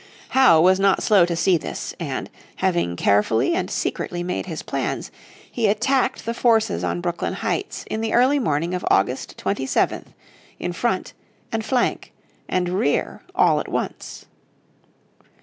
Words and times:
Howe 0.29 0.59
was 0.59 0.79
not 0.79 1.03
slow 1.03 1.27
to 1.27 1.35
see 1.35 1.57
this, 1.59 1.93
and, 1.99 2.31
having 2.55 2.95
carefully 2.95 3.53
and 3.53 3.69
secretly 3.69 4.23
made 4.23 4.47
his 4.47 4.63
plans, 4.63 5.11
he 5.51 5.67
attacked 5.67 6.25
the 6.25 6.33
forces 6.33 6.83
on 6.83 7.01
Brooklyn 7.01 7.33
Heights 7.33 7.83
in 7.85 8.01
the 8.01 8.13
early 8.13 8.39
morning 8.39 8.73
of 8.73 8.83
August 8.89 9.37
27th 9.37 10.07
in 10.57 10.73
front, 10.73 11.13
and 11.51 11.63
flank, 11.63 12.13
and 12.49 12.67
rear, 12.69 13.21
all 13.35 13.59
at 13.59 13.67
once. 13.67 14.25